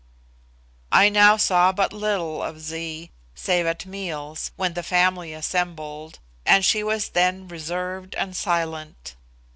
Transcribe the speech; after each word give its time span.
I 0.91 1.09
now 1.09 1.37
saw 1.37 1.71
but 1.71 1.93
little 1.93 2.41
of 2.41 2.59
Zee, 2.59 3.11
save 3.35 3.67
at 3.67 3.85
meals, 3.85 4.49
when 4.55 4.73
the 4.73 4.81
family 4.81 5.31
assembled, 5.31 6.17
and 6.43 6.65
she 6.65 6.81
was 6.83 7.09
then 7.09 7.47
reserved 7.47 8.15
and 8.15 8.35
silent. 8.35 9.15